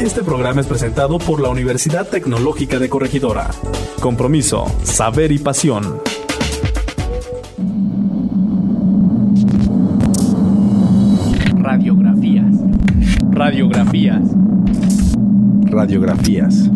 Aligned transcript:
Este 0.00 0.22
programa 0.24 0.60
es 0.60 0.66
presentado 0.66 1.18
por 1.18 1.40
la 1.40 1.48
Universidad 1.48 2.08
Tecnológica 2.08 2.78
de 2.78 2.88
Corregidora. 2.88 3.50
Compromiso, 4.00 4.66
saber 4.82 5.30
y 5.30 5.38
pasión. 5.38 6.00
Radiografías. 11.56 12.54
Radiografías. 13.30 14.22
Radiografías. 15.62 16.70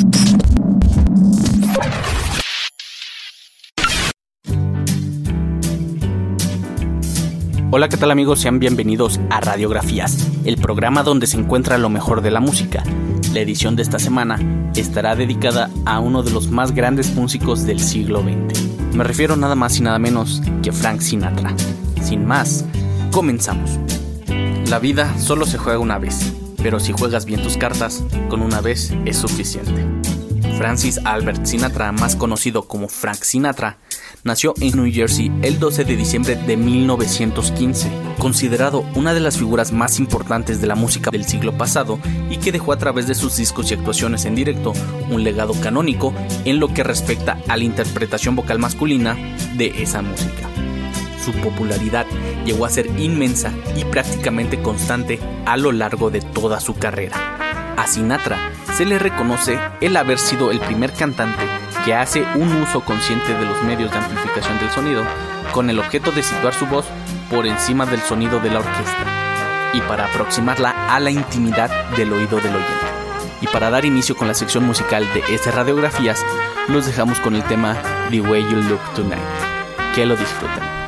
Hola, 7.70 7.88
¿qué 7.88 7.96
tal 7.98 8.10
amigos? 8.10 8.40
Sean 8.40 8.58
bienvenidos 8.60 9.20
a 9.28 9.40
Radiografías, 9.40 10.30
el 10.46 10.56
programa 10.56 11.02
donde 11.02 11.26
se 11.26 11.36
encuentra 11.36 11.76
lo 11.76 11.90
mejor 11.90 12.22
de 12.22 12.30
la 12.30 12.40
música. 12.40 12.82
La 13.32 13.40
edición 13.40 13.76
de 13.76 13.82
esta 13.82 13.98
semana 13.98 14.38
estará 14.74 15.14
dedicada 15.14 15.70
a 15.84 16.00
uno 16.00 16.22
de 16.22 16.30
los 16.30 16.48
más 16.48 16.72
grandes 16.72 17.14
músicos 17.14 17.66
del 17.66 17.78
siglo 17.78 18.22
XX. 18.22 18.94
Me 18.94 19.04
refiero 19.04 19.36
nada 19.36 19.54
más 19.54 19.78
y 19.78 19.82
nada 19.82 19.98
menos 19.98 20.40
que 20.62 20.72
Frank 20.72 21.00
Sinatra. 21.00 21.54
Sin 22.02 22.24
más, 22.24 22.64
comenzamos. 23.12 23.78
La 24.70 24.78
vida 24.78 25.18
solo 25.18 25.44
se 25.44 25.58
juega 25.58 25.78
una 25.78 25.98
vez, 25.98 26.32
pero 26.62 26.80
si 26.80 26.92
juegas 26.92 27.26
bien 27.26 27.42
tus 27.42 27.58
cartas, 27.58 28.02
con 28.30 28.40
una 28.40 28.62
vez 28.62 28.94
es 29.04 29.18
suficiente. 29.18 29.84
Francis 30.56 30.98
Albert 31.04 31.44
Sinatra, 31.44 31.92
más 31.92 32.16
conocido 32.16 32.66
como 32.66 32.88
Frank 32.88 33.22
Sinatra, 33.22 33.76
nació 34.24 34.54
en 34.60 34.76
New 34.76 34.92
Jersey 34.92 35.30
el 35.42 35.58
12 35.58 35.84
de 35.84 35.96
diciembre 35.96 36.36
de 36.36 36.56
1915, 36.56 37.90
considerado 38.18 38.84
una 38.94 39.14
de 39.14 39.20
las 39.20 39.38
figuras 39.38 39.72
más 39.72 39.98
importantes 39.98 40.60
de 40.60 40.66
la 40.66 40.74
música 40.74 41.10
del 41.10 41.24
siglo 41.24 41.56
pasado 41.56 41.98
y 42.30 42.38
que 42.38 42.52
dejó 42.52 42.72
a 42.72 42.78
través 42.78 43.06
de 43.06 43.14
sus 43.14 43.36
discos 43.36 43.70
y 43.70 43.74
actuaciones 43.74 44.24
en 44.24 44.34
directo 44.34 44.72
un 45.10 45.24
legado 45.24 45.54
canónico 45.60 46.12
en 46.44 46.60
lo 46.60 46.72
que 46.72 46.84
respecta 46.84 47.38
a 47.48 47.56
la 47.56 47.64
interpretación 47.64 48.36
vocal 48.36 48.58
masculina 48.58 49.16
de 49.56 49.82
esa 49.82 50.02
música. 50.02 50.48
Su 51.24 51.32
popularidad 51.32 52.06
llegó 52.44 52.64
a 52.64 52.70
ser 52.70 52.86
inmensa 52.98 53.52
y 53.76 53.84
prácticamente 53.84 54.60
constante 54.62 55.18
a 55.44 55.56
lo 55.56 55.72
largo 55.72 56.10
de 56.10 56.20
toda 56.20 56.60
su 56.60 56.74
carrera. 56.74 57.74
A 57.76 57.86
Sinatra 57.86 58.52
se 58.76 58.84
le 58.84 58.98
reconoce 58.98 59.58
el 59.80 59.96
haber 59.96 60.18
sido 60.18 60.50
el 60.50 60.60
primer 60.60 60.92
cantante 60.92 61.57
que 61.84 61.94
hace 61.94 62.24
un 62.34 62.62
uso 62.62 62.80
consciente 62.80 63.34
de 63.34 63.44
los 63.44 63.62
medios 63.62 63.90
de 63.90 63.98
amplificación 63.98 64.58
del 64.58 64.70
sonido 64.70 65.02
con 65.52 65.70
el 65.70 65.78
objeto 65.78 66.10
de 66.10 66.22
situar 66.22 66.54
su 66.54 66.66
voz 66.66 66.86
por 67.30 67.46
encima 67.46 67.86
del 67.86 68.00
sonido 68.00 68.40
de 68.40 68.50
la 68.50 68.60
orquesta 68.60 69.06
y 69.72 69.80
para 69.82 70.06
aproximarla 70.06 70.74
a 70.88 71.00
la 71.00 71.10
intimidad 71.10 71.70
del 71.96 72.12
oído 72.12 72.38
del 72.38 72.54
oyente. 72.54 72.88
Y 73.40 73.46
para 73.46 73.70
dar 73.70 73.84
inicio 73.84 74.16
con 74.16 74.28
la 74.28 74.34
sección 74.34 74.64
musical 74.64 75.06
de 75.14 75.34
estas 75.34 75.54
radiografías, 75.54 76.24
los 76.68 76.86
dejamos 76.86 77.20
con 77.20 77.34
el 77.34 77.44
tema 77.44 77.76
The 78.10 78.20
Way 78.20 78.42
You 78.42 78.62
Look 78.68 78.80
Tonight. 78.94 79.22
Que 79.94 80.06
lo 80.06 80.16
disfruten. 80.16 80.87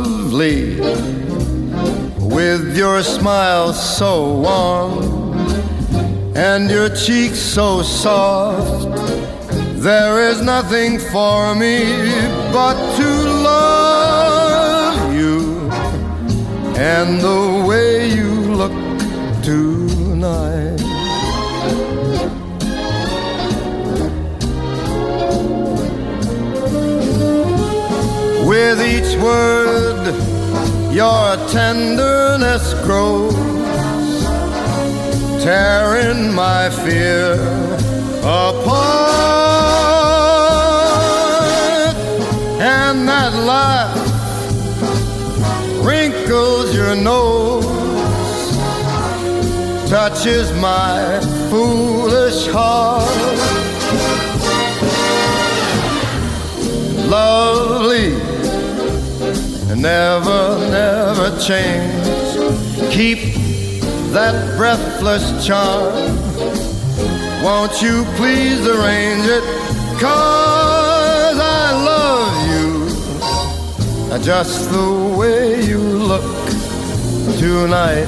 with 2.19 2.75
your 2.75 3.03
smile 3.03 3.71
so 3.73 4.39
warm 4.39 5.37
and 6.35 6.67
your 6.67 6.89
cheeks 6.89 7.37
so 7.37 7.83
soft. 7.83 8.89
There 9.83 10.19
is 10.31 10.41
nothing 10.41 10.97
for 10.97 11.53
me 11.53 11.83
but 12.51 12.73
to 12.97 13.09
love 13.43 15.13
you 15.13 15.69
and 16.75 17.21
the 17.21 17.63
way 17.67 18.09
you 18.09 18.31
look 18.61 18.73
tonight. 19.43 20.79
With 28.43 28.81
each 28.81 29.15
word, 29.21 30.30
your 30.93 31.37
tenderness 31.47 32.73
grows, 32.83 33.33
tearing 35.41 36.33
my 36.33 36.69
fear 36.69 37.35
apart. 38.19 39.21
And 42.59 43.07
that 43.07 43.33
laugh 43.33 43.95
wrinkles 45.85 46.75
your 46.75 46.95
nose, 46.97 47.65
touches 49.89 50.51
my 50.59 51.21
foolish 51.49 52.47
heart. 52.47 53.07
Lovely 57.07 58.30
never, 59.75 60.59
never 60.69 61.37
change. 61.39 62.05
Keep 62.91 63.19
that 64.13 64.57
breathless 64.57 65.45
charm. 65.45 65.93
Won't 67.43 67.81
you 67.81 68.03
please 68.15 68.65
arrange 68.67 69.25
it? 69.25 69.43
Cause 69.99 71.39
I 71.39 71.71
love 71.85 72.35
you 72.49 74.21
just 74.23 74.69
the 74.69 75.15
way 75.17 75.63
you 75.63 75.79
look 75.79 76.21
tonight. 77.39 78.07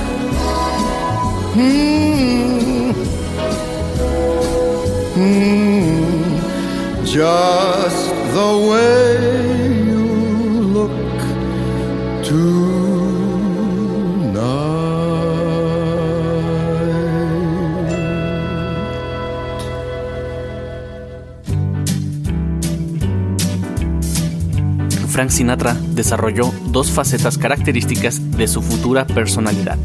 Hmm. 1.53 2.91
Just 7.03 8.09
the 8.33 8.51
way 8.69 9.85
you 9.85 10.05
look 10.73 11.11
Frank 25.11 25.29
Sinatra 25.29 25.75
desarrolló 25.93 26.51
dos 26.69 26.89
facetas 26.89 27.37
características 27.37 28.31
de 28.31 28.47
su 28.47 28.61
futura 28.61 29.05
personalidad. 29.05 29.77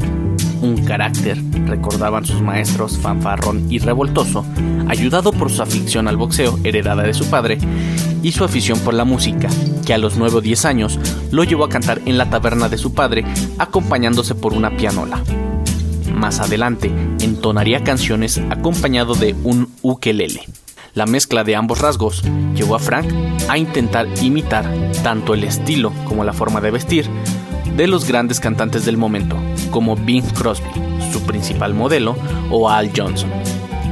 Un 0.61 0.83
carácter, 0.85 1.37
recordaban 1.67 2.25
sus 2.25 2.41
maestros, 2.41 2.97
fanfarrón 2.97 3.71
y 3.71 3.79
revoltoso, 3.79 4.45
ayudado 4.87 5.31
por 5.31 5.51
su 5.51 5.61
afición 5.61 6.07
al 6.07 6.17
boxeo 6.17 6.59
heredada 6.63 7.03
de 7.03 7.13
su 7.13 7.29
padre, 7.29 7.57
y 8.23 8.31
su 8.31 8.43
afición 8.43 8.79
por 8.79 8.93
la 8.93 9.05
música, 9.05 9.49
que 9.85 9.93
a 9.93 9.97
los 9.97 10.17
9 10.17 10.37
o 10.37 10.41
10 10.41 10.65
años 10.65 10.99
lo 11.31 11.43
llevó 11.43 11.65
a 11.65 11.69
cantar 11.69 12.01
en 12.05 12.17
la 12.17 12.29
taberna 12.29 12.69
de 12.69 12.77
su 12.77 12.93
padre, 12.93 13.23
acompañándose 13.57 14.35
por 14.35 14.53
una 14.53 14.75
pianola. 14.75 15.21
Más 16.13 16.39
adelante, 16.39 16.91
entonaría 17.21 17.83
canciones 17.83 18.41
acompañado 18.49 19.13
de 19.13 19.35
un 19.43 19.69
ukelele. 19.83 20.41
La 20.93 21.05
mezcla 21.05 21.43
de 21.43 21.55
ambos 21.55 21.79
rasgos 21.79 22.23
llevó 22.55 22.75
a 22.75 22.79
Frank 22.79 23.07
a 23.49 23.57
intentar 23.57 24.07
imitar 24.21 24.65
tanto 25.03 25.35
el 25.35 25.43
estilo 25.43 25.93
como 26.05 26.23
la 26.23 26.33
forma 26.33 26.59
de 26.59 26.71
vestir 26.71 27.07
de 27.77 27.85
los 27.85 28.07
grandes 28.07 28.39
cantantes 28.39 28.83
del 28.83 28.97
momento, 28.97 29.37
como 29.69 29.95
Bing 29.95 30.25
Crosby, 30.33 30.71
su 31.11 31.21
principal 31.23 31.73
modelo, 31.73 32.15
o 32.49 32.69
Al 32.69 32.91
Johnson. 32.95 33.29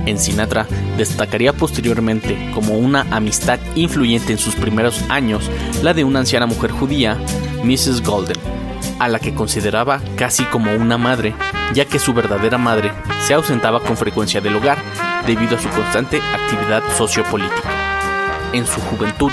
En 0.06 0.20
Sinatra 0.20 0.68
destacaría 0.98 1.54
posteriormente 1.54 2.52
como 2.54 2.78
una 2.78 3.08
amistad 3.12 3.60
influyente 3.76 4.34
en 4.34 4.38
sus 4.38 4.56
primeros 4.56 5.02
años 5.10 5.50
la 5.82 5.94
de 5.94 6.04
una 6.04 6.20
anciana 6.20 6.46
mujer 6.46 6.72
judía, 6.72 7.18
Mrs. 7.64 8.04
Golden, 8.04 8.38
a 9.00 9.08
la 9.08 9.20
que 9.20 9.34
consideraba 9.34 10.02
casi 10.16 10.44
como 10.46 10.74
una 10.74 10.98
madre, 10.98 11.34
ya 11.74 11.86
que 11.86 12.00
su 12.00 12.14
verdadera 12.14 12.58
madre 12.58 12.92
se 13.26 13.34
ausentaba 13.34 13.82
con 13.82 13.98
frecuencia 13.98 14.42
del 14.42 14.56
hogar 14.56 14.78
debido 15.26 15.58
a 15.58 15.60
su 15.60 15.70
constante 15.70 16.22
actividad 16.22 16.84
sociopolítica. 16.96 17.70
En 18.54 18.68
su 18.68 18.80
juventud, 18.82 19.32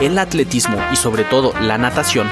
el 0.00 0.18
atletismo 0.18 0.76
y 0.92 0.96
sobre 0.96 1.24
todo 1.24 1.54
la 1.62 1.78
natación 1.78 2.28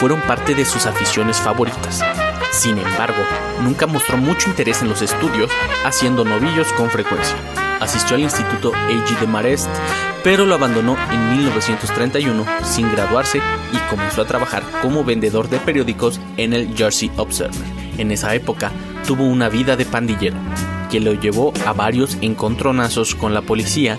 fueron 0.00 0.20
parte 0.22 0.54
de 0.54 0.64
sus 0.64 0.86
aficiones 0.86 1.38
favoritas. 1.38 2.02
Sin 2.50 2.78
embargo, 2.78 3.22
nunca 3.62 3.86
mostró 3.86 4.16
mucho 4.16 4.50
interés 4.50 4.82
en 4.82 4.88
los 4.88 5.02
estudios, 5.02 5.50
haciendo 5.84 6.24
novillos 6.24 6.72
con 6.72 6.90
frecuencia. 6.90 7.36
Asistió 7.80 8.16
al 8.16 8.22
Instituto 8.22 8.72
A.G. 8.74 9.20
de 9.20 9.26
Marest, 9.26 9.68
pero 10.22 10.44
lo 10.44 10.54
abandonó 10.54 10.96
en 11.10 11.38
1931 11.38 12.44
sin 12.62 12.90
graduarse 12.92 13.40
y 13.72 13.78
comenzó 13.88 14.22
a 14.22 14.26
trabajar 14.26 14.62
como 14.82 15.04
vendedor 15.04 15.48
de 15.48 15.58
periódicos 15.58 16.20
en 16.36 16.52
el 16.52 16.76
Jersey 16.76 17.10
Observer. 17.16 17.64
En 17.96 18.10
esa 18.10 18.34
época 18.34 18.70
tuvo 19.06 19.24
una 19.24 19.48
vida 19.48 19.76
de 19.76 19.86
pandillero, 19.86 20.36
que 20.90 21.00
lo 21.00 21.14
llevó 21.14 21.52
a 21.66 21.72
varios 21.72 22.18
encontronazos 22.20 23.14
con 23.14 23.32
la 23.32 23.42
policía 23.42 23.96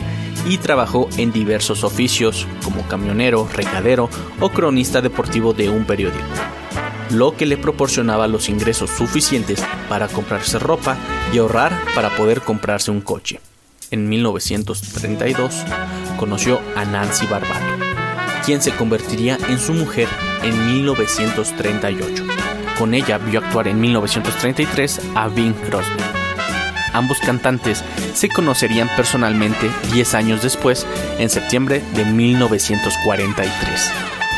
y 0.47 0.57
trabajó 0.57 1.07
en 1.17 1.31
diversos 1.31 1.83
oficios 1.83 2.47
como 2.63 2.87
camionero, 2.87 3.47
recadero 3.53 4.09
o 4.39 4.49
cronista 4.49 5.01
deportivo 5.01 5.53
de 5.53 5.69
un 5.69 5.85
periódico, 5.85 6.25
lo 7.11 7.35
que 7.35 7.45
le 7.45 7.57
proporcionaba 7.57 8.27
los 8.27 8.49
ingresos 8.49 8.89
suficientes 8.89 9.63
para 9.89 10.07
comprarse 10.07 10.59
ropa 10.59 10.97
y 11.33 11.37
ahorrar 11.37 11.71
para 11.95 12.15
poder 12.15 12.41
comprarse 12.41 12.91
un 12.91 13.01
coche. 13.01 13.39
En 13.89 14.07
1932 14.07 15.63
conoció 16.17 16.59
a 16.75 16.85
Nancy 16.85 17.25
Barbato, 17.27 17.83
quien 18.45 18.61
se 18.61 18.71
convertiría 18.71 19.37
en 19.49 19.59
su 19.59 19.73
mujer 19.73 20.07
en 20.43 20.83
1938. 20.83 22.23
Con 22.77 22.93
ella 22.93 23.17
vio 23.17 23.39
actuar 23.39 23.67
en 23.67 23.79
1933 23.79 25.01
a 25.15 25.27
Bing 25.27 25.53
Crosby 25.53 26.21
ambos 26.93 27.19
cantantes 27.19 27.83
se 28.13 28.29
conocerían 28.29 28.89
personalmente 28.95 29.69
10 29.93 30.13
años 30.13 30.43
después, 30.43 30.85
en 31.19 31.29
septiembre 31.29 31.81
de 31.93 32.05
1943. 32.05 33.91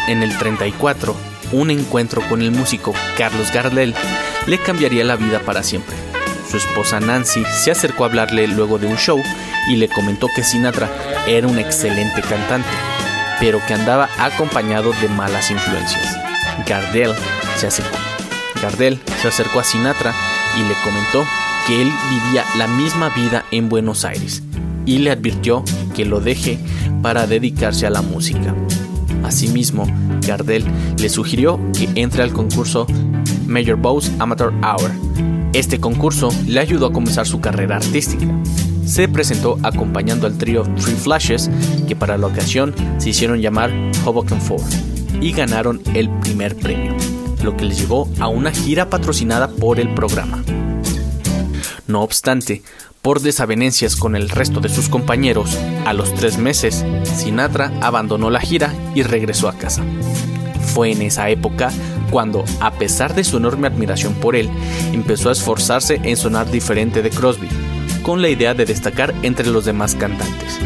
En 0.07 0.23
el 0.23 0.37
34, 0.37 1.15
un 1.53 1.71
encuentro 1.71 2.21
con 2.27 2.41
el 2.41 2.51
músico 2.51 2.93
Carlos 3.17 3.51
Gardel 3.53 3.95
le 4.47 4.57
cambiaría 4.57 5.03
la 5.03 5.15
vida 5.15 5.39
para 5.39 5.63
siempre. 5.63 5.95
Su 6.49 6.57
esposa 6.57 6.99
Nancy 6.99 7.43
se 7.45 7.71
acercó 7.71 8.03
a 8.03 8.07
hablarle 8.07 8.47
luego 8.47 8.77
de 8.77 8.87
un 8.87 8.97
show 8.97 9.21
y 9.69 9.75
le 9.75 9.87
comentó 9.87 10.27
que 10.35 10.43
Sinatra 10.43 10.89
era 11.27 11.47
un 11.47 11.57
excelente 11.57 12.21
cantante, 12.21 12.67
pero 13.39 13.59
que 13.65 13.73
andaba 13.73 14.09
acompañado 14.19 14.91
de 15.01 15.09
malas 15.09 15.49
influencias. 15.49 16.17
Gardel 16.67 17.13
se 17.57 17.67
acercó. 17.67 17.97
Gardel 18.61 18.99
se 19.21 19.27
acercó 19.29 19.59
a 19.59 19.63
Sinatra 19.63 20.13
y 20.57 20.67
le 20.67 20.75
comentó 20.83 21.25
que 21.67 21.81
él 21.81 21.91
vivía 22.09 22.43
la 22.57 22.67
misma 22.67 23.09
vida 23.09 23.45
en 23.51 23.69
Buenos 23.69 24.05
Aires 24.05 24.43
y 24.85 24.99
le 24.99 25.11
advirtió 25.11 25.63
que 25.95 26.05
lo 26.05 26.19
deje 26.19 26.59
para 27.01 27.25
dedicarse 27.25 27.87
a 27.87 27.89
la 27.89 28.01
música. 28.01 28.53
Asimismo, 29.23 29.87
Gardel 30.25 30.65
le 30.97 31.09
sugirió 31.09 31.59
que 31.77 31.89
entre 31.95 32.23
al 32.23 32.33
concurso 32.33 32.87
Major 33.47 33.75
Bowes 33.75 34.11
Amateur 34.19 34.53
Hour. 34.63 34.91
Este 35.53 35.79
concurso 35.79 36.29
le 36.47 36.59
ayudó 36.59 36.87
a 36.87 36.93
comenzar 36.93 37.27
su 37.27 37.39
carrera 37.39 37.75
artística. 37.75 38.25
Se 38.85 39.07
presentó 39.07 39.57
acompañando 39.63 40.27
al 40.27 40.37
trío 40.37 40.63
Three 40.63 40.95
Flashes, 40.95 41.49
que 41.87 41.95
para 41.95 42.17
la 42.17 42.27
ocasión 42.27 42.73
se 42.97 43.11
hicieron 43.11 43.39
llamar 43.39 43.71
Hoboken 44.03 44.41
Four, 44.41 44.61
y 45.21 45.31
ganaron 45.31 45.81
el 45.93 46.09
primer 46.19 46.55
premio, 46.55 46.95
lo 47.43 47.55
que 47.55 47.65
les 47.65 47.79
llevó 47.79 48.09
a 48.19 48.27
una 48.27 48.51
gira 48.51 48.89
patrocinada 48.89 49.47
por 49.47 49.79
el 49.79 49.93
programa. 49.93 50.43
No 51.87 52.01
obstante, 52.01 52.63
por 53.03 53.19
desavenencias 53.19 53.97
con 53.97 54.15
el 54.15 54.29
resto 54.29 54.61
de 54.61 54.69
sus 54.69 54.87
compañeros, 54.87 55.57
a 55.85 55.91
los 55.91 56.15
tres 56.15 56.37
meses, 56.37 56.85
Sinatra 57.03 57.73
abandonó 57.81 58.29
la 58.29 58.39
gira 58.39 58.73
y 58.95 59.03
regresó 59.03 59.49
a 59.49 59.57
casa. 59.57 59.83
Fue 60.73 60.89
en 60.93 61.01
esa 61.01 61.29
época 61.29 61.69
cuando, 62.09 62.45
a 62.61 62.71
pesar 62.71 63.13
de 63.13 63.25
su 63.25 63.35
enorme 63.35 63.67
admiración 63.67 64.13
por 64.13 64.37
él, 64.37 64.49
empezó 64.93 65.27
a 65.27 65.33
esforzarse 65.33 65.99
en 66.03 66.15
sonar 66.15 66.49
diferente 66.49 67.01
de 67.01 67.09
Crosby, 67.09 67.49
con 68.03 68.21
la 68.21 68.29
idea 68.29 68.53
de 68.53 68.63
destacar 68.63 69.13
entre 69.21 69.47
los 69.47 69.65
demás 69.65 69.95
cantantes. 69.95 70.57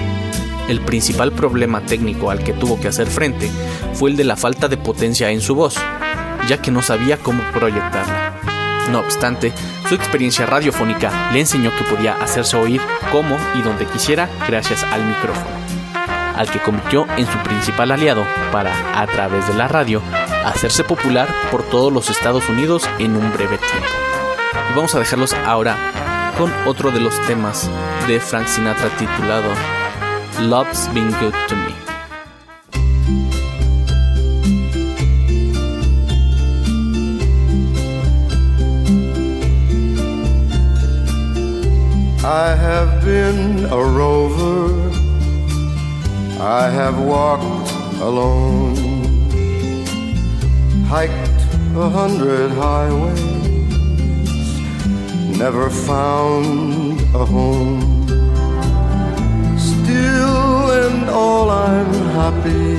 El 0.70 0.82
principal 0.82 1.32
problema 1.32 1.82
técnico 1.82 2.30
al 2.30 2.44
que 2.44 2.54
tuvo 2.54 2.80
que 2.80 2.88
hacer 2.88 3.08
frente 3.08 3.50
fue 3.94 4.12
el 4.12 4.16
de 4.16 4.26
la 4.26 4.36
falta 4.36 4.68
de 4.68 4.78
potencia 4.78 5.32
en 5.32 5.42
su 5.42 5.56
voz, 5.56 5.76
ya 6.48 6.62
que 6.62 6.70
no 6.70 6.84
sabía 6.84 7.18
cómo 7.18 7.42
proyectarla. 7.52 8.37
No 8.91 9.00
obstante, 9.00 9.53
su 9.88 9.96
experiencia 9.96 10.46
radiofónica 10.46 11.32
le 11.32 11.41
enseñó 11.41 11.75
que 11.75 11.84
podía 11.84 12.13
hacerse 12.13 12.56
oír 12.58 12.82
como 13.12 13.38
y 13.56 13.62
donde 13.62 13.86
quisiera 13.86 14.29
gracias 14.48 14.84
al 14.84 15.03
micrófono, 15.03 15.50
al 16.36 16.50
que 16.50 16.60
convirtió 16.60 17.06
en 17.17 17.25
su 17.25 17.38
principal 17.39 17.91
aliado 17.91 18.25
para, 18.51 18.72
a 19.00 19.06
través 19.08 19.48
de 19.48 19.56
la 19.56 19.67
radio, 19.67 20.01
hacerse 20.46 20.84
popular 20.84 21.27
por 21.51 21.63
todos 21.63 21.91
los 21.91 22.10
Estados 22.10 22.48
Unidos 22.50 22.89
en 23.00 23.15
un 23.15 23.32
breve 23.34 23.58
tiempo. 23.58 23.89
Y 24.72 24.75
vamos 24.75 24.96
a 24.96 25.00
dejarlos 25.00 25.34
ahora 25.46 25.75
con 26.38 26.51
otro 26.65 26.91
de 26.91 27.00
los 27.00 27.20
temas 27.25 27.70
de 28.08 28.20
Frank 28.20 28.48
Sinatra 28.48 28.89
titulado 28.98 29.50
Love's 30.41 30.89
Been 30.94 31.12
Good 31.20 31.34
to 31.48 31.56
Me. 31.56 31.88
I 42.28 42.56
have 42.56 43.06
been 43.06 43.64
a 43.72 43.78
rover, 43.78 44.90
I 46.42 46.70
have 46.70 47.00
walked 47.00 47.72
alone, 48.02 48.76
hiked 50.88 51.42
a 51.74 51.90
hundred 51.90 52.52
highways, 52.52 54.60
never 55.40 55.70
found 55.70 57.00
a 57.16 57.24
home. 57.24 58.06
Still 59.58 60.72
and 60.84 61.10
all 61.10 61.50
I'm 61.50 61.94
happy, 62.12 62.76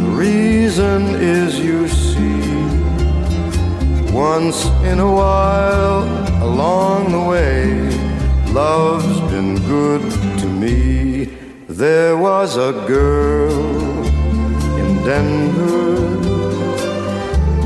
the 0.00 0.12
reason 0.16 1.14
is 1.16 1.58
you 1.58 1.86
see, 1.88 2.40
once 4.10 4.64
in 4.82 4.98
a 4.98 5.12
while 5.12 6.04
along 6.42 7.12
the 7.12 7.20
way 7.20 7.89
Love's 8.52 9.20
been 9.30 9.54
good 9.68 10.02
to 10.40 10.46
me. 10.46 11.26
There 11.68 12.16
was 12.16 12.56
a 12.56 12.72
girl 12.88 14.04
in 14.76 14.96
Denver 15.04 15.94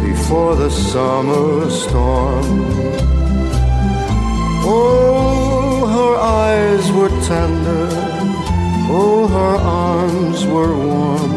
before 0.06 0.56
the 0.56 0.68
summer 0.68 1.70
storm. 1.70 2.44
Oh, 4.66 5.86
her 5.96 6.16
eyes 6.20 6.92
were 6.92 7.08
tender, 7.28 7.88
oh, 8.90 9.26
her 9.26 9.56
arms 9.56 10.44
were 10.44 10.76
warm, 10.76 11.32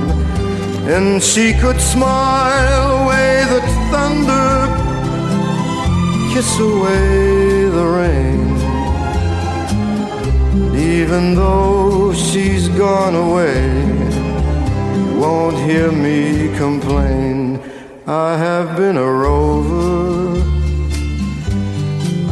and 0.89 1.23
she 1.23 1.53
could 1.53 1.79
smile 1.79 3.05
away 3.05 3.45
the 3.49 3.61
thunder, 3.91 4.67
kiss 6.33 6.59
away 6.59 7.69
the 7.69 7.85
rain. 7.85 8.46
Even 10.97 11.35
though 11.35 12.11
she's 12.11 12.69
gone 12.69 13.13
away, 13.13 13.61
you 14.97 15.19
won't 15.19 15.55
hear 15.69 15.91
me 15.91 16.49
complain. 16.57 17.61
I 18.07 18.35
have 18.35 18.75
been 18.75 18.97
a 18.97 19.09
rover, 19.25 20.41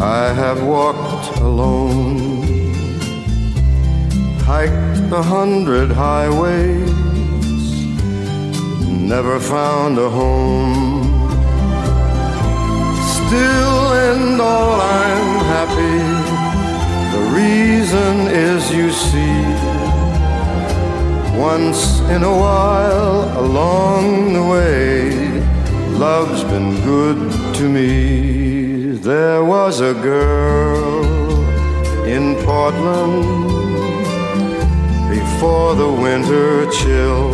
I 0.01 0.34
have 0.41 0.63
walked 0.63 1.38
alone, 1.41 2.17
hiked 4.39 5.12
a 5.12 5.22
hundred 5.22 5.91
highways, 5.91 7.65
never 9.13 9.39
found 9.39 10.00
a 10.00 10.10
home. 10.10 11.03
Still 13.15 13.77
and 14.10 14.41
all 14.41 14.81
I'm 14.81 15.27
happy, 15.53 16.55
reason 17.36 18.27
is 18.27 18.62
you 18.74 18.92
see. 18.92 19.42
Once 21.38 22.00
in 22.15 22.24
a 22.24 22.36
while 22.46 23.24
along 23.46 24.34
the 24.34 24.46
way, 24.54 25.42
love's 26.00 26.44
been 26.46 26.72
good 26.92 27.20
to 27.58 27.63
me. 27.68 28.96
There 29.12 29.44
was 29.44 29.82
a 29.82 29.94
girl 29.94 31.04
in 32.06 32.36
Portland 32.46 33.24
before 35.10 35.75
the 35.75 35.92
winter 36.06 36.50
chill. 36.72 37.25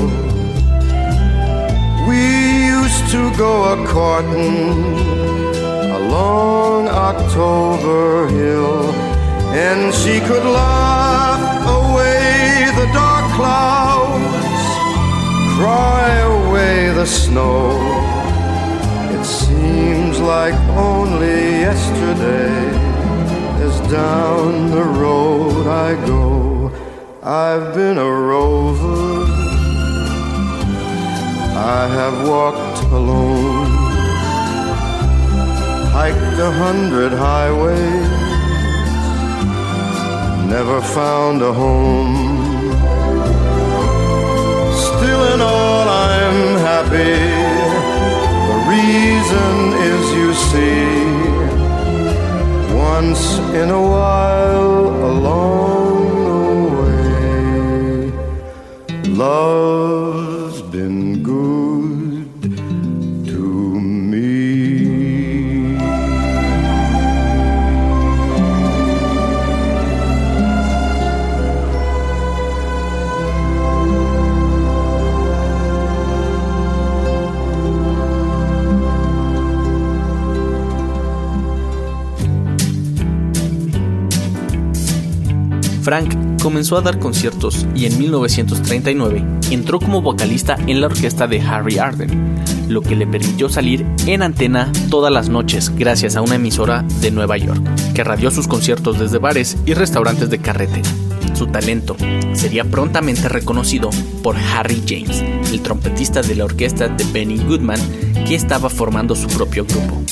We 2.09 2.21
used 2.77 3.05
to 3.15 3.21
go 3.37 3.53
a 3.73 3.87
courting 3.87 4.51
along 5.99 6.87
October 6.87 8.27
Hill, 8.27 9.10
and 9.53 9.93
she 9.93 10.19
could 10.21 10.43
laugh 10.43 11.41
away 11.67 12.71
the 12.79 12.87
dark 12.93 13.25
clouds, 13.35 14.63
cry 15.57 16.09
away 16.19 16.93
the 16.93 17.05
snow. 17.05 17.77
It 19.11 19.25
seems 19.25 20.19
like 20.19 20.55
only 20.69 21.59
yesterday, 21.67 22.69
as 23.65 23.79
down 23.91 24.71
the 24.71 24.83
road 24.83 25.67
I 25.67 25.95
go, 26.05 26.71
I've 27.21 27.75
been 27.75 27.97
a 27.97 28.09
rover. 28.09 29.25
I 31.53 31.87
have 31.87 32.27
walked 32.27 32.81
alone, 32.85 33.67
hiked 35.91 36.39
a 36.39 36.51
hundred 36.51 37.11
highways, 37.11 38.40
never 40.51 40.81
found 40.81 41.41
a 41.41 41.53
home. 41.53 42.15
Still 44.85 45.23
in 45.33 45.39
all 45.39 45.87
I'm 45.87 46.57
happy. 46.69 47.19
The 48.49 48.57
reason 48.75 49.53
is 49.91 50.03
you 50.19 50.29
see, 50.49 50.89
once 52.75 53.23
in 53.61 53.67
a 53.69 53.81
while 53.95 54.87
along 55.11 55.95
the 56.27 56.39
way, 56.81 57.05
love's 59.23 60.10
Frank 85.81 86.41
comenzó 86.41 86.77
a 86.77 86.81
dar 86.81 86.99
conciertos 86.99 87.65
y 87.75 87.85
en 87.85 87.97
1939 87.97 89.23
entró 89.49 89.79
como 89.79 90.01
vocalista 90.01 90.55
en 90.67 90.79
la 90.79 90.87
orquesta 90.87 91.27
de 91.27 91.41
Harry 91.41 91.79
Arden, 91.79 92.35
lo 92.69 92.81
que 92.81 92.95
le 92.95 93.07
permitió 93.07 93.49
salir 93.49 93.85
en 94.05 94.21
antena 94.21 94.71
todas 94.89 95.11
las 95.11 95.29
noches 95.29 95.71
gracias 95.75 96.15
a 96.15 96.21
una 96.21 96.35
emisora 96.35 96.83
de 97.01 97.11
Nueva 97.11 97.37
York, 97.37 97.61
que 97.93 98.03
radió 98.03 98.29
sus 98.31 98.47
conciertos 98.47 98.99
desde 98.99 99.17
bares 99.17 99.57
y 99.65 99.73
restaurantes 99.73 100.29
de 100.29 100.39
carretera. 100.39 100.89
Su 101.33 101.47
talento 101.47 101.95
sería 102.33 102.63
prontamente 102.63 103.27
reconocido 103.27 103.89
por 104.21 104.35
Harry 104.37 104.83
James, 104.87 105.23
el 105.51 105.61
trompetista 105.61 106.21
de 106.21 106.35
la 106.35 106.45
orquesta 106.45 106.87
de 106.87 107.03
Benny 107.05 107.37
Goodman, 107.37 107.79
que 108.27 108.35
estaba 108.35 108.69
formando 108.69 109.15
su 109.15 109.27
propio 109.27 109.65
grupo. 109.65 110.03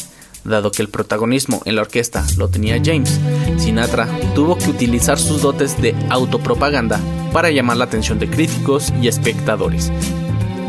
Dado 0.44 0.72
que 0.72 0.82
el 0.82 0.90
protagonismo 0.90 1.62
en 1.66 1.76
la 1.76 1.82
orquesta 1.82 2.26
lo 2.38 2.48
tenía 2.48 2.82
James, 2.84 3.20
Sinatra 3.58 4.08
tuvo 4.36 4.58
que 4.58 4.70
utilizar 4.70 5.20
sus 5.20 5.42
dotes 5.42 5.82
de 5.82 5.96
autopropaganda 6.10 7.00
para 7.34 7.52
llamar 7.52 7.78
la 7.78 7.86
atención 7.86 8.20
de 8.20 8.30
críticos 8.30 8.94
y 9.02 9.08
espectadores. 9.08 9.92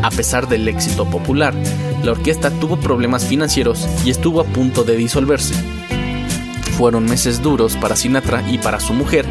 A 0.03 0.11
pesar 0.11 0.49
del 0.49 0.67
éxito 0.67 1.05
popular, 1.09 1.55
la 2.03 2.13
orquesta 2.13 2.51
tuvo 2.51 2.79
problemas 2.79 3.27
financieros 3.27 3.87
y 4.05 4.11
estuvo 4.11 4.41
a 4.41 4.45
punto 4.45 4.83
de 4.85 4.97
disolverse. 4.97 5.55
Fueron 6.77 7.05
meses 7.05 7.43
duros 7.43 7.77
para 7.77 7.97
Sinatra 7.97 8.43
y 8.51 8.59
para 8.59 8.81
su 8.81 8.95
mujer, 8.95 9.27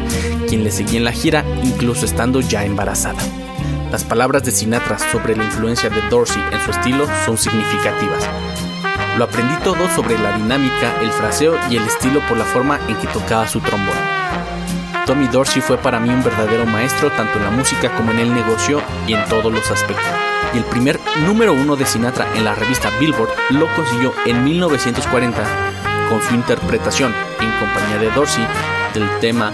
quien 0.48 0.62
le 0.62 0.70
seguía 0.70 0.98
en 0.98 1.04
la 1.04 1.12
gira 1.12 1.44
incluso 1.64 2.06
estando 2.06 2.40
ya 2.40 2.64
embarazada. 2.64 3.20
Las 3.90 4.04
palabras 4.04 4.44
de 4.44 4.52
Sinatra 4.52 4.98
sobre 5.10 5.36
la 5.36 5.44
influencia 5.44 5.90
de 5.90 6.00
Dorsey 6.08 6.40
en 6.52 6.60
su 6.64 6.70
estilo 6.70 7.06
son 7.26 7.36
significativas. 7.36 8.69
Lo 9.20 9.26
aprendí 9.26 9.54
todo 9.62 9.86
sobre 9.94 10.18
la 10.18 10.34
dinámica, 10.38 10.98
el 11.02 11.12
fraseo 11.12 11.54
y 11.68 11.76
el 11.76 11.82
estilo 11.82 12.26
por 12.26 12.38
la 12.38 12.44
forma 12.46 12.80
en 12.88 12.96
que 12.96 13.06
tocaba 13.06 13.46
su 13.46 13.60
trombón. 13.60 13.94
Tommy 15.04 15.28
Dorsey 15.28 15.60
fue 15.60 15.76
para 15.76 16.00
mí 16.00 16.08
un 16.08 16.24
verdadero 16.24 16.64
maestro 16.64 17.10
tanto 17.10 17.36
en 17.36 17.44
la 17.44 17.50
música 17.50 17.94
como 17.98 18.12
en 18.12 18.20
el 18.20 18.32
negocio 18.32 18.80
y 19.06 19.12
en 19.12 19.22
todos 19.28 19.52
los 19.52 19.70
aspectos. 19.70 20.06
Y 20.54 20.56
el 20.56 20.64
primer 20.64 20.98
número 21.26 21.52
uno 21.52 21.76
de 21.76 21.84
Sinatra 21.84 22.34
en 22.34 22.46
la 22.46 22.54
revista 22.54 22.88
Billboard 22.98 23.28
lo 23.50 23.66
consiguió 23.76 24.14
en 24.24 24.42
1940 24.42 25.44
con 26.08 26.22
su 26.22 26.34
interpretación 26.34 27.12
en 27.40 27.50
compañía 27.58 27.98
de 27.98 28.10
Dorsey 28.12 28.46
del 28.94 29.06
tema 29.20 29.52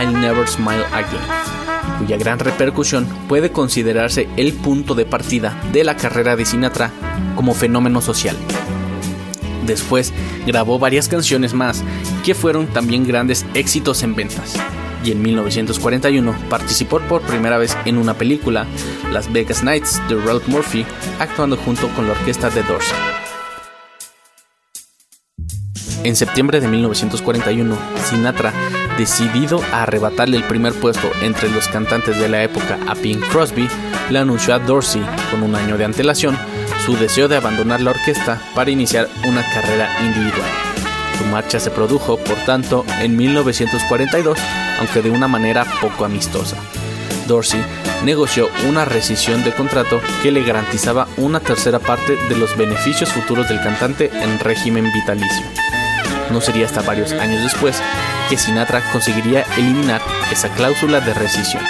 I'll 0.00 0.12
Never 0.12 0.46
Smile 0.46 0.84
Again, 0.92 1.98
cuya 1.98 2.18
gran 2.18 2.38
repercusión 2.38 3.08
puede 3.28 3.50
considerarse 3.50 4.28
el 4.36 4.52
punto 4.52 4.94
de 4.94 5.06
partida 5.06 5.60
de 5.72 5.82
la 5.82 5.96
carrera 5.96 6.36
de 6.36 6.44
Sinatra 6.44 6.92
como 7.34 7.52
fenómeno 7.52 8.00
social. 8.00 8.36
Después 9.66 10.12
grabó 10.46 10.78
varias 10.78 11.08
canciones 11.08 11.54
más 11.54 11.82
que 12.24 12.34
fueron 12.34 12.66
también 12.66 13.06
grandes 13.06 13.46
éxitos 13.54 14.02
en 14.02 14.14
ventas. 14.14 14.54
Y 15.04 15.12
en 15.12 15.22
1941 15.22 16.34
participó 16.48 17.00
por 17.00 17.22
primera 17.22 17.58
vez 17.58 17.76
en 17.84 17.98
una 17.98 18.14
película, 18.14 18.66
Las 19.10 19.32
Vegas 19.32 19.62
Nights 19.64 20.00
de 20.08 20.16
Ralph 20.16 20.46
Murphy, 20.46 20.86
actuando 21.18 21.56
junto 21.56 21.88
con 21.88 22.06
la 22.06 22.12
orquesta 22.12 22.50
de 22.50 22.62
Dorsey. 22.62 22.96
En 26.04 26.16
septiembre 26.16 26.60
de 26.60 26.66
1941, 26.66 27.76
Sinatra, 28.04 28.52
decidido 28.98 29.62
a 29.72 29.84
arrebatarle 29.84 30.36
el 30.36 30.44
primer 30.44 30.72
puesto 30.72 31.08
entre 31.22 31.48
los 31.48 31.68
cantantes 31.68 32.18
de 32.18 32.28
la 32.28 32.42
época 32.42 32.78
a 32.88 32.96
Pink 32.96 33.24
Crosby, 33.28 33.68
le 34.12 34.18
anunció 34.18 34.54
a 34.54 34.58
Dorsey, 34.58 35.02
con 35.30 35.42
un 35.42 35.54
año 35.54 35.78
de 35.78 35.84
antelación, 35.84 36.38
su 36.84 36.96
deseo 36.96 37.28
de 37.28 37.36
abandonar 37.36 37.80
la 37.80 37.90
orquesta 37.90 38.40
para 38.54 38.70
iniciar 38.70 39.08
una 39.26 39.42
carrera 39.52 39.88
individual. 40.02 40.48
Su 41.18 41.24
marcha 41.24 41.58
se 41.58 41.70
produjo, 41.70 42.18
por 42.18 42.36
tanto, 42.44 42.84
en 43.00 43.16
1942, 43.16 44.38
aunque 44.80 45.02
de 45.02 45.10
una 45.10 45.28
manera 45.28 45.64
poco 45.80 46.04
amistosa. 46.04 46.56
Dorsey 47.26 47.64
negoció 48.04 48.50
una 48.68 48.84
rescisión 48.84 49.44
de 49.44 49.52
contrato 49.52 50.00
que 50.22 50.32
le 50.32 50.42
garantizaba 50.42 51.08
una 51.16 51.40
tercera 51.40 51.78
parte 51.78 52.16
de 52.28 52.36
los 52.36 52.56
beneficios 52.56 53.10
futuros 53.12 53.48
del 53.48 53.62
cantante 53.62 54.10
en 54.12 54.38
régimen 54.40 54.92
vitalicio. 54.92 55.46
No 56.30 56.40
sería 56.40 56.66
hasta 56.66 56.82
varios 56.82 57.12
años 57.12 57.42
después 57.42 57.80
que 58.28 58.36
Sinatra 58.36 58.82
conseguiría 58.90 59.44
eliminar 59.56 60.02
esa 60.30 60.48
cláusula 60.48 61.00
de 61.00 61.14
rescisión. 61.14 61.62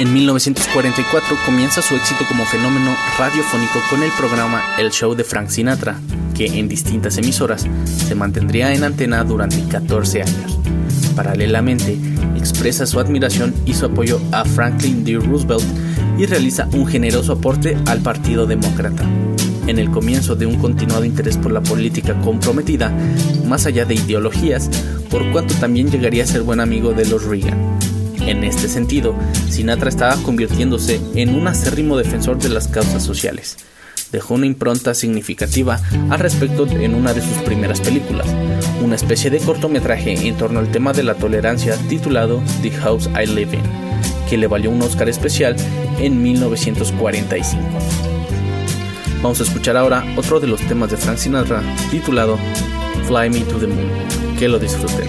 En 0.00 0.14
1944 0.14 1.36
comienza 1.44 1.82
su 1.82 1.94
éxito 1.94 2.24
como 2.26 2.46
fenómeno 2.46 2.96
radiofónico 3.18 3.82
con 3.90 4.02
el 4.02 4.10
programa 4.12 4.62
El 4.78 4.90
Show 4.92 5.14
de 5.14 5.24
Frank 5.24 5.50
Sinatra, 5.50 6.00
que 6.34 6.46
en 6.46 6.68
distintas 6.68 7.18
emisoras 7.18 7.66
se 7.84 8.14
mantendría 8.14 8.72
en 8.72 8.82
antena 8.82 9.22
durante 9.24 9.62
14 9.68 10.22
años. 10.22 10.58
Paralelamente, 11.14 11.98
expresa 12.34 12.86
su 12.86 12.98
admiración 12.98 13.54
y 13.66 13.74
su 13.74 13.84
apoyo 13.84 14.22
a 14.32 14.46
Franklin 14.46 15.04
D. 15.04 15.18
Roosevelt 15.18 15.66
y 16.16 16.24
realiza 16.24 16.66
un 16.72 16.86
generoso 16.86 17.34
aporte 17.34 17.76
al 17.84 18.00
Partido 18.00 18.46
Demócrata. 18.46 19.04
En 19.66 19.78
el 19.78 19.90
comienzo 19.90 20.34
de 20.34 20.46
un 20.46 20.56
continuado 20.56 21.04
interés 21.04 21.36
por 21.36 21.52
la 21.52 21.60
política 21.60 22.18
comprometida, 22.22 22.90
más 23.46 23.66
allá 23.66 23.84
de 23.84 23.96
ideologías, 23.96 24.70
por 25.10 25.30
cuanto 25.30 25.52
también 25.56 25.90
llegaría 25.90 26.24
a 26.24 26.26
ser 26.26 26.40
buen 26.40 26.60
amigo 26.60 26.94
de 26.94 27.04
los 27.04 27.22
Reagan. 27.24 27.89
En 28.26 28.44
este 28.44 28.68
sentido, 28.68 29.14
Sinatra 29.48 29.88
estaba 29.88 30.16
convirtiéndose 30.22 31.00
en 31.14 31.34
un 31.34 31.48
acérrimo 31.48 31.96
defensor 31.96 32.38
de 32.38 32.48
las 32.48 32.68
causas 32.68 33.02
sociales. 33.02 33.56
Dejó 34.12 34.34
una 34.34 34.46
impronta 34.46 34.94
significativa 34.94 35.80
al 36.10 36.18
respecto 36.18 36.66
en 36.66 36.94
una 36.94 37.12
de 37.12 37.22
sus 37.22 37.36
primeras 37.44 37.80
películas, 37.80 38.26
una 38.82 38.96
especie 38.96 39.30
de 39.30 39.38
cortometraje 39.38 40.26
en 40.26 40.36
torno 40.36 40.58
al 40.58 40.70
tema 40.70 40.92
de 40.92 41.02
la 41.02 41.14
tolerancia 41.14 41.76
titulado 41.88 42.42
The 42.62 42.70
House 42.72 43.08
I 43.08 43.26
Live 43.26 43.56
In, 43.56 43.62
que 44.28 44.36
le 44.36 44.48
valió 44.48 44.70
un 44.70 44.82
Oscar 44.82 45.08
especial 45.08 45.56
en 45.98 46.22
1945. 46.22 47.62
Vamos 49.22 49.40
a 49.40 49.44
escuchar 49.44 49.76
ahora 49.76 50.04
otro 50.16 50.40
de 50.40 50.46
los 50.46 50.60
temas 50.62 50.90
de 50.90 50.96
Frank 50.96 51.18
Sinatra 51.18 51.62
titulado 51.90 52.38
Fly 53.06 53.28
Me 53.28 53.40
to 53.40 53.58
the 53.58 53.66
Moon. 53.66 53.90
Que 54.38 54.48
lo 54.48 54.58
disfruten. 54.58 55.08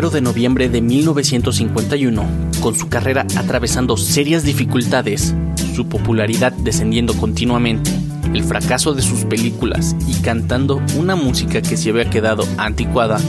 1 0.00 0.08
de 0.08 0.22
noviembre 0.22 0.70
de 0.70 0.80
1951, 0.80 2.24
con 2.62 2.74
su 2.74 2.88
carrera 2.88 3.26
atravesando 3.36 3.98
serias 3.98 4.44
dificultades, 4.44 5.34
su 5.74 5.88
popularidad 5.90 6.52
descendiendo 6.52 7.12
continuamente, 7.14 7.90
el 8.32 8.42
fracaso 8.42 8.94
de 8.94 9.02
sus 9.02 9.26
películas 9.26 9.94
y 10.08 10.14
cantando 10.22 10.80
una 10.96 11.16
música 11.16 11.60
que 11.60 11.76
se 11.76 11.90
había 11.90 12.08
quedado 12.08 12.46
anticuada, 12.56 13.20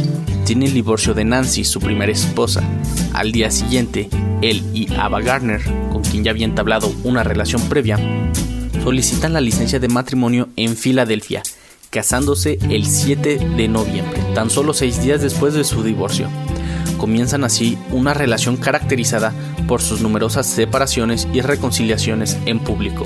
tiene 0.45 0.67
el 0.67 0.73
divorcio 0.73 1.13
de 1.13 1.25
Nancy, 1.25 1.65
su 1.65 1.81
primera 1.81 2.13
esposa. 2.13 2.63
Al 3.11 3.33
día 3.33 3.51
siguiente, 3.51 4.09
él 4.41 4.63
y 4.73 4.87
Ava 4.93 5.19
Gardner, 5.19 5.61
con 5.91 6.03
quien 6.03 6.23
ya 6.23 6.31
había 6.31 6.45
entablado 6.45 6.89
una 7.03 7.23
relación 7.23 7.61
previa, 7.67 7.99
solicitan 8.81 9.33
la 9.33 9.41
licencia 9.41 9.79
de 9.79 9.89
matrimonio 9.89 10.47
en 10.55 10.77
Filadelfia, 10.77 11.43
casándose 11.89 12.59
el 12.69 12.85
7 12.85 13.39
de 13.57 13.67
noviembre, 13.67 14.21
tan 14.33 14.49
solo 14.49 14.73
seis 14.73 15.03
días 15.03 15.21
después 15.21 15.53
de 15.53 15.65
su 15.65 15.83
divorcio. 15.83 16.29
Comienzan 17.01 17.43
así 17.43 17.79
una 17.89 18.13
relación 18.13 18.57
caracterizada 18.57 19.33
por 19.67 19.81
sus 19.81 20.01
numerosas 20.01 20.45
separaciones 20.45 21.27
y 21.33 21.41
reconciliaciones 21.41 22.37
en 22.45 22.59
público. 22.59 23.05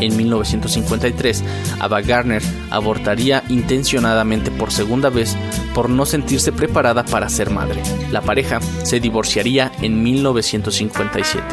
En 0.00 0.16
1953, 0.16 1.44
Ava 1.78 2.00
Gardner 2.00 2.42
abortaría 2.70 3.44
intencionadamente 3.50 4.50
por 4.50 4.72
segunda 4.72 5.10
vez 5.10 5.36
por 5.74 5.90
no 5.90 6.06
sentirse 6.06 6.52
preparada 6.52 7.04
para 7.04 7.28
ser 7.28 7.50
madre. 7.50 7.82
La 8.10 8.22
pareja 8.22 8.60
se 8.82 8.98
divorciaría 8.98 9.72
en 9.82 10.02
1957. 10.02 11.44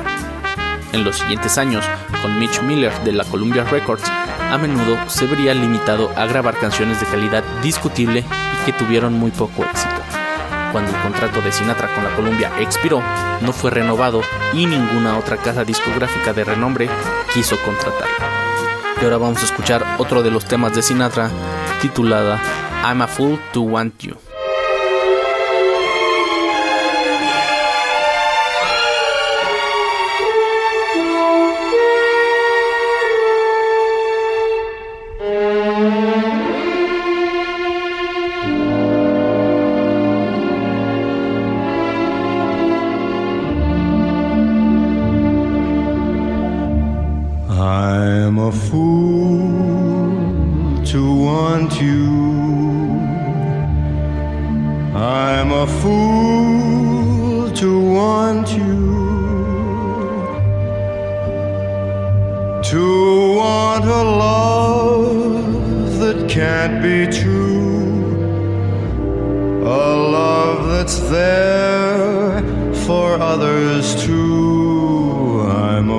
En 0.93 1.03
los 1.03 1.17
siguientes 1.17 1.57
años, 1.57 1.83
con 2.21 2.39
Mitch 2.39 2.61
Miller 2.61 2.93
de 3.03 3.11
la 3.11 3.25
Columbia 3.25 3.65
Records, 3.65 4.05
a 4.05 4.57
menudo 4.57 4.97
se 5.09 5.27
vería 5.27 5.53
limitado 5.53 6.09
a 6.15 6.25
grabar 6.25 6.57
canciones 6.57 7.01
de 7.01 7.07
calidad 7.07 7.43
discutible 7.61 8.19
y 8.21 8.65
que 8.65 8.71
tuvieron 8.71 9.11
muy 9.15 9.31
poco 9.31 9.65
éxito. 9.65 9.94
Cuando 10.75 10.91
el 10.91 11.01
contrato 11.03 11.41
de 11.41 11.53
Sinatra 11.53 11.87
con 11.95 12.03
la 12.03 12.13
Columbia 12.17 12.51
expiró, 12.59 13.01
no 13.39 13.53
fue 13.53 13.71
renovado 13.71 14.19
y 14.51 14.65
ninguna 14.65 15.17
otra 15.17 15.37
casa 15.37 15.63
discográfica 15.63 16.33
de 16.33 16.43
renombre 16.43 16.89
quiso 17.33 17.55
contratarlo. 17.63 18.25
Y 18.99 19.05
ahora 19.05 19.17
vamos 19.17 19.41
a 19.41 19.45
escuchar 19.45 19.85
otro 19.99 20.21
de 20.21 20.31
los 20.31 20.43
temas 20.43 20.75
de 20.75 20.81
Sinatra 20.81 21.31
titulada 21.81 22.41
I'm 22.83 23.01
a 23.01 23.07
Fool 23.07 23.39
to 23.53 23.61
Want 23.61 23.97
You. 24.01 24.17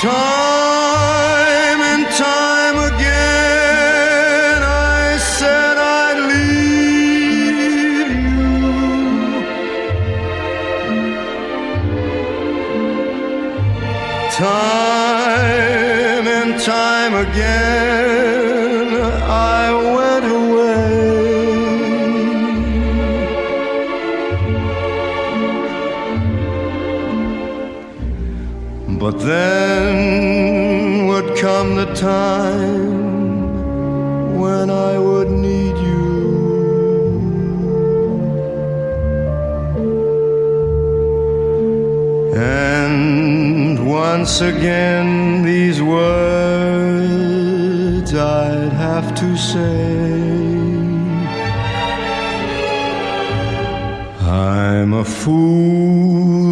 Time 0.00 1.80
and 1.80 2.06
time 2.14 2.76
again, 2.94 4.62
I 4.62 5.18
said 5.18 5.76
I'd 5.76 6.18
leave 6.30 8.10
you. 8.30 8.46
Time 15.18 16.26
and 16.28 16.60
time 16.60 17.14
again, 17.14 17.67
But 28.98 29.16
then 29.20 31.06
would 31.06 31.36
come 31.38 31.76
the 31.76 31.86
time 31.94 32.98
when 34.36 34.70
I 34.70 34.98
would 34.98 35.30
need 35.30 35.76
you. 35.78 36.08
And 42.34 43.88
once 43.88 44.40
again, 44.40 45.42
these 45.44 45.80
words 45.80 46.88
I'd 48.12 48.72
have 48.72 49.14
to 49.14 49.36
say. 49.36 50.08
I'm 54.20 54.92
a 54.92 55.04
fool 55.04 56.48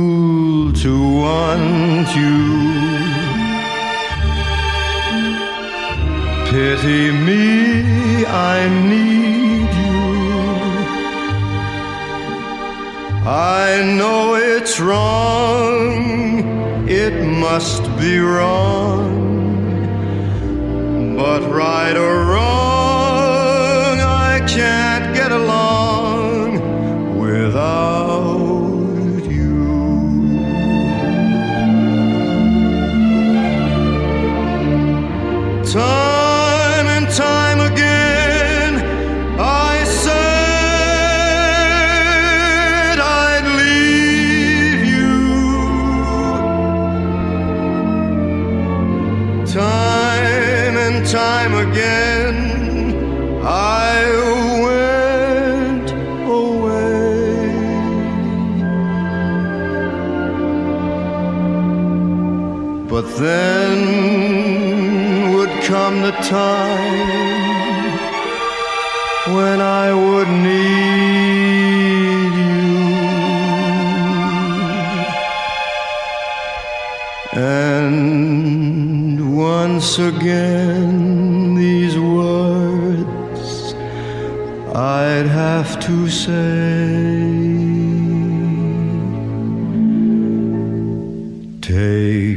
to 0.73 0.93
want 1.21 1.86
you. 2.19 2.37
Pity 6.51 7.05
me, 7.27 8.27
I 8.27 8.59
need 8.93 9.71
you. 9.85 10.03
I 13.29 13.69
know 13.99 14.35
it's 14.35 14.79
wrong, 14.81 16.89
it 16.89 17.15
must 17.47 17.83
be 17.99 18.19
wrong. 18.19 19.05
But 21.17 21.43
right 21.51 21.97
or 21.97 22.17
wrong, 22.33 22.56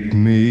Take 0.09 0.17
me. 0.17 0.48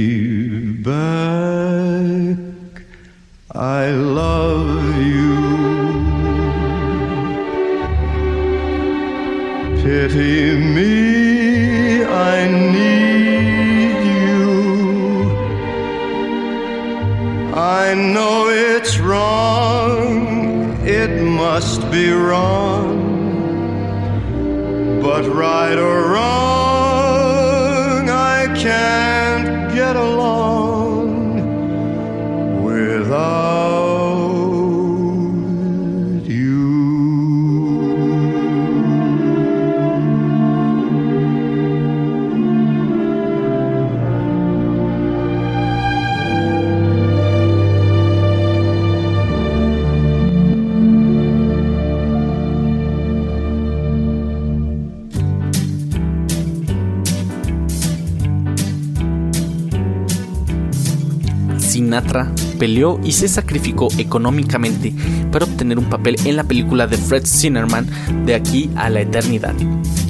Sinatra 61.89 62.31
peleó 62.59 63.01
y 63.03 63.13
se 63.13 63.29
sacrificó 63.29 63.89
económicamente 63.97 64.93
para 65.33 65.47
obtener 65.47 65.79
un 65.79 65.89
papel 65.89 66.17
en 66.27 66.37
la 66.37 66.45
película 66.45 66.87
de 66.87 66.99
Fred 66.99 67.25
Zinnerman 67.27 67.89
de 68.27 68.35
aquí 68.35 68.69
a 68.77 68.91
la 68.91 69.01
eternidad. 69.01 69.55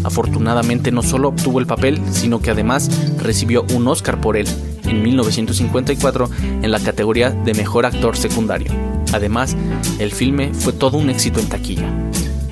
Afortunadamente 0.02 0.90
no 0.90 1.04
solo 1.04 1.28
obtuvo 1.28 1.60
el 1.60 1.68
papel, 1.68 2.00
sino 2.10 2.42
que 2.42 2.50
además 2.50 2.90
recibió 3.18 3.64
un 3.72 3.86
Oscar 3.86 4.20
por 4.20 4.36
él 4.36 4.48
en 4.86 5.04
1954 5.04 6.28
en 6.62 6.68
la 6.72 6.80
categoría 6.80 7.30
de 7.30 7.54
Mejor 7.54 7.86
Actor 7.86 8.16
Secundario. 8.16 8.72
Además, 9.12 9.56
el 10.00 10.10
filme 10.10 10.52
fue 10.52 10.72
todo 10.72 10.98
un 10.98 11.10
éxito 11.10 11.38
en 11.38 11.48
taquilla. 11.48 11.88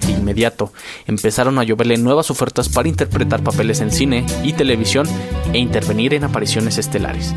De 0.06 0.12
inmediato 0.12 0.72
empezaron 1.08 1.58
a 1.58 1.64
lloverle 1.64 1.96
nuevas 1.96 2.30
ofertas 2.30 2.68
para 2.68 2.88
interpretar 2.88 3.42
papeles 3.42 3.80
en 3.80 3.90
cine 3.90 4.24
y 4.44 4.52
televisión 4.52 5.08
e 5.52 5.58
intervenir 5.58 6.14
en 6.14 6.22
apariciones 6.22 6.78
estelares. 6.78 7.34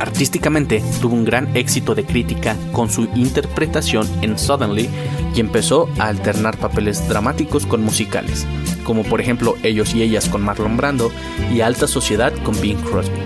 Artísticamente 0.00 0.82
tuvo 1.00 1.14
un 1.14 1.24
gran 1.24 1.56
éxito 1.56 1.94
de 1.94 2.04
crítica 2.04 2.56
con 2.72 2.90
su 2.90 3.08
interpretación 3.14 4.06
en 4.22 4.38
Suddenly 4.38 4.88
y 5.34 5.40
empezó 5.40 5.88
a 5.98 6.08
alternar 6.08 6.58
papeles 6.58 7.08
dramáticos 7.08 7.66
con 7.66 7.82
musicales, 7.82 8.46
como 8.84 9.04
por 9.04 9.20
ejemplo 9.20 9.56
Ellos 9.62 9.94
y 9.94 10.02
Ellas 10.02 10.28
con 10.28 10.42
Marlon 10.42 10.76
Brando 10.76 11.10
y 11.52 11.60
Alta 11.60 11.86
Sociedad 11.86 12.32
con 12.42 12.60
Bing 12.60 12.80
Crosby. 12.82 13.20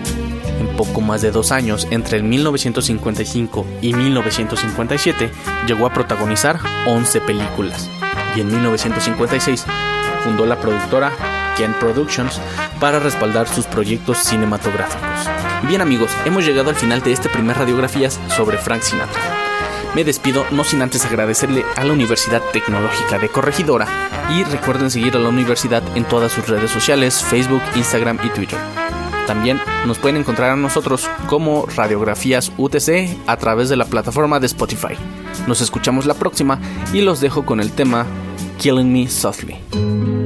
En 0.61 0.69
poco 0.77 1.01
más 1.01 1.23
de 1.23 1.31
dos 1.31 1.53
años, 1.53 1.89
entre 1.91 2.19
el 2.19 2.25
1955 2.25 3.67
y 3.81 3.95
1957, 3.95 5.31
llegó 5.67 5.87
a 5.87 5.93
protagonizar 5.93 6.61
11 6.87 7.21
películas 7.23 7.89
y 8.37 8.41
en 8.41 8.49
1956 8.49 9.65
fundó 10.23 10.47
la 10.47 10.61
productora 10.61 11.13
Ken 11.57 11.73
Productions 11.81 12.41
para 12.79 13.01
respaldar 13.01 13.49
sus 13.49 13.67
proyectos 13.67 14.19
cinematográficos. 14.19 15.50
Bien 15.69 15.81
amigos, 15.81 16.11
hemos 16.25 16.45
llegado 16.45 16.71
al 16.71 16.77
final 16.77 17.03
de 17.03 17.13
este 17.13 17.29
primer 17.29 17.57
radiografías 17.57 18.19
sobre 18.35 18.59
Frank 18.59 18.83
Sinatra. 18.83 19.21
Me 19.95 20.05
despido 20.05 20.45
no 20.53 20.65
sin 20.65 20.83
antes 20.83 21.05
agradecerle 21.05 21.65
a 21.77 21.85
la 21.85 21.93
Universidad 21.93 22.43
Tecnológica 22.53 23.19
de 23.19 23.29
Corregidora 23.29 23.87
y 24.31 24.45
recuerden 24.45 24.91
seguir 24.91 25.17
a 25.17 25.19
la 25.19 25.29
universidad 25.29 25.83
en 25.97 26.05
todas 26.05 26.33
sus 26.33 26.49
redes 26.49 26.71
sociales, 26.71 27.23
Facebook, 27.23 27.63
Instagram 27.77 28.19
y 28.25 28.31
Twitter. 28.31 28.59
También 29.27 29.61
nos 29.87 29.99
pueden 29.99 30.17
encontrar 30.17 30.51
a 30.51 30.57
nosotros 30.57 31.09
como 31.29 31.67
Radiografías 31.67 32.53
UTC 32.57 33.17
a 33.27 33.37
través 33.37 33.69
de 33.69 33.77
la 33.77 33.85
plataforma 33.85 34.41
de 34.41 34.47
Spotify. 34.47 34.95
Nos 35.47 35.61
escuchamos 35.61 36.07
la 36.07 36.15
próxima 36.15 36.59
y 36.93 37.03
los 37.03 37.21
dejo 37.21 37.45
con 37.45 37.61
el 37.61 37.71
tema 37.73 38.07
Killing 38.59 38.93
Me 38.93 39.09
Softly. 39.09 40.20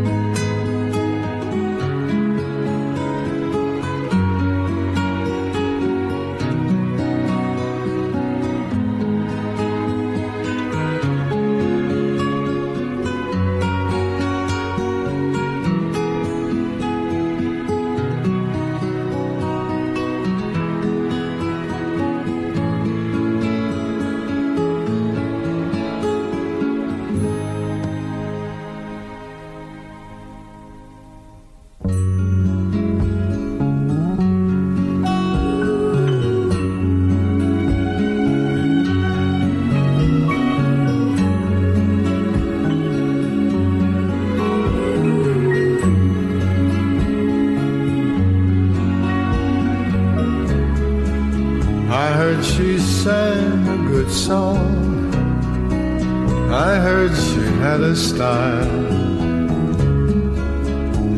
Style. 58.14 58.84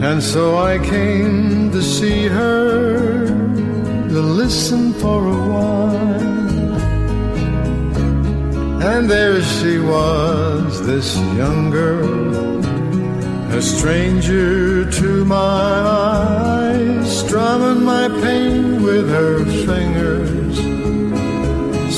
And 0.08 0.22
so 0.22 0.56
I 0.58 0.78
came 0.78 1.70
to 1.72 1.82
see 1.82 2.26
her, 2.26 3.26
to 4.12 4.20
listen 4.42 4.92
for 4.94 5.20
a 5.26 5.40
while. 5.52 5.96
And 8.90 9.10
there 9.10 9.42
she 9.42 9.78
was, 9.78 10.86
this 10.86 11.16
young 11.42 11.70
girl, 11.70 12.64
a 13.58 13.62
stranger 13.62 14.90
to 14.90 15.24
my 15.24 15.36
eyes, 15.36 17.20
strumming 17.20 17.82
my 17.84 18.08
pain 18.22 18.82
with 18.82 19.08
her 19.08 19.44
fingers, 19.66 20.25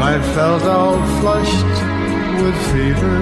I 0.00 0.20
felt 0.34 0.62
all 0.62 0.96
flushed 1.20 1.74
with 2.42 2.56
fever 2.72 3.18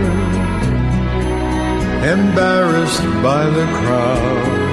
embarrassed 2.07 3.03
by 3.23 3.45
the 3.47 3.67
crowd. 3.79 4.67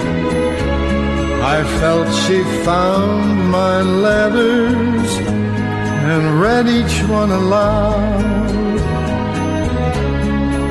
I 1.55 1.63
felt 1.79 2.07
she 2.25 2.43
found 2.63 3.49
my 3.49 3.81
letters 3.81 5.09
and 6.11 6.41
read 6.41 6.67
each 6.67 7.01
one 7.09 7.31
aloud. 7.31 8.23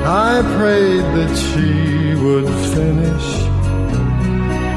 I 0.04 0.42
prayed 0.56 1.06
that 1.16 1.34
she 1.46 2.14
would 2.22 2.48
finish, 2.74 3.28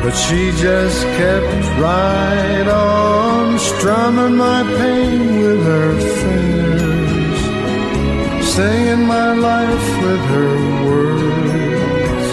but 0.05 0.13
she 0.13 0.51
just 0.51 1.01
kept 1.17 1.65
right 1.81 2.67
on 2.67 3.57
strumming 3.57 4.37
my 4.37 4.61
pain 4.77 5.39
with 5.41 5.61
her 5.65 5.93
fingers, 6.21 7.39
singing 8.53 9.07
my 9.07 9.33
life 9.33 9.87
with 10.03 10.23
her 10.35 10.55
words 10.85 12.27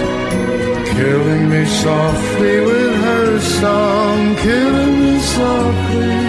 Killing 0.97 1.49
me 1.49 1.65
softly 1.65 2.61
with 2.61 2.95
her 3.09 3.41
song, 3.41 4.37
killing 4.37 4.95
me 5.01 5.19
softly 5.39 6.21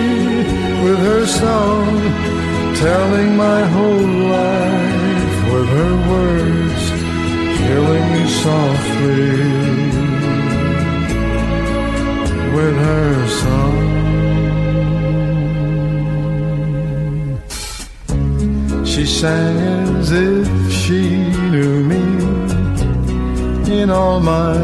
with 0.85 0.99
her 1.09 1.25
song, 1.25 1.91
telling 2.85 3.35
my 3.35 3.61
whole 3.75 4.11
life 4.37 5.35
with 5.51 5.69
her 5.77 5.95
words, 6.13 6.83
killing 7.59 8.05
me 8.13 8.23
softly 8.29 10.02
with 12.55 12.75
her 12.75 13.27
song. 13.41 13.75
She 18.85 19.05
sang 19.05 19.57
as 19.97 20.11
if 20.11 20.71
she 20.71 21.01
knew 21.51 21.83
me 21.83 22.03
in 23.81 23.89
all 23.89 24.19
my 24.19 24.57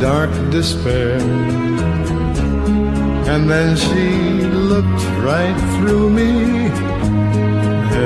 dark 0.00 0.30
despair. 0.50 1.20
And 3.32 3.48
then 3.48 3.76
she 3.76 4.08
looked 4.72 5.04
right 5.30 5.58
through 5.76 6.10
me 6.10 6.70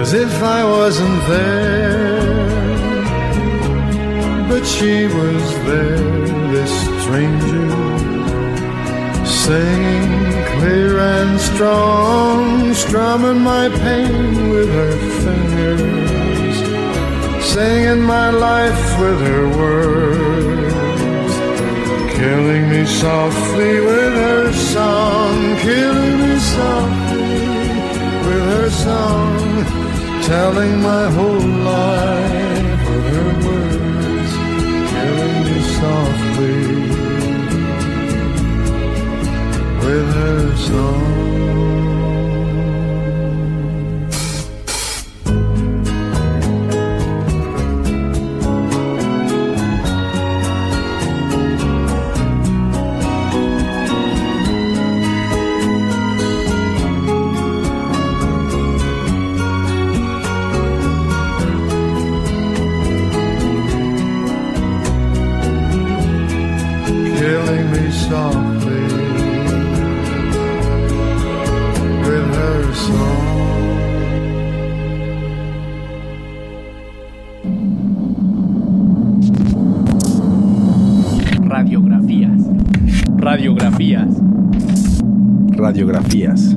as 0.01 0.13
if 0.13 0.43
I 0.43 0.65
wasn't 0.65 1.21
there. 1.29 2.21
But 4.49 4.65
she 4.67 5.07
was 5.07 5.45
there, 5.69 5.99
this 6.53 6.73
stranger, 7.03 7.90
singing 9.51 10.45
clear 10.55 10.99
and 11.01 11.41
strong, 11.41 12.73
strumming 12.73 13.41
my 13.43 13.69
pain 13.85 14.49
with 14.49 14.71
her 14.81 14.97
fingers, 15.25 16.57
singing 17.53 18.01
my 18.01 18.31
life 18.31 18.85
with 19.03 19.21
her 19.31 19.47
words 19.61 21.35
Killing 22.17 22.65
me 22.71 22.85
softly 22.85 23.75
with 23.89 24.15
her 24.27 24.53
song, 24.53 25.57
killing 25.67 26.17
me 26.23 26.35
softly 26.55 27.41
with 28.27 28.45
her 28.55 28.71
song, 28.71 29.65
telling 30.33 30.75
my 30.81 31.07
whole 31.17 31.49
life 31.75 32.83
with 32.91 33.07
her 33.15 33.31
words, 33.47 34.33
killing 34.93 35.37
me 35.47 35.59
softly 35.81 36.70
with 39.91 40.15
her 40.15 40.57
song. 40.57 41.20
Radiografías. 85.81 86.57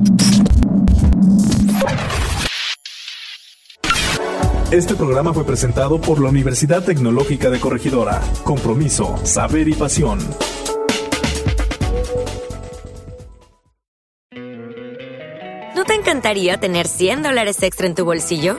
Este 4.70 4.94
programa 4.96 5.32
fue 5.32 5.46
presentado 5.46 5.98
por 5.98 6.20
la 6.20 6.28
Universidad 6.28 6.84
Tecnológica 6.84 7.48
de 7.48 7.58
Corregidora. 7.58 8.20
Compromiso, 8.42 9.16
saber 9.24 9.68
y 9.68 9.72
pasión. 9.72 10.18
¿No 15.74 15.84
te 15.86 15.94
encantaría 15.94 16.58
tener 16.58 16.86
100 16.86 17.22
dólares 17.22 17.62
extra 17.62 17.86
en 17.86 17.94
tu 17.94 18.04
bolsillo? 18.04 18.58